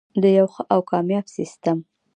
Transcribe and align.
د 0.21 0.23
یو 0.37 0.47
ښه 0.53 0.63
او 0.73 0.79
کامیاب 0.91 1.25
سیستم. 1.35 1.77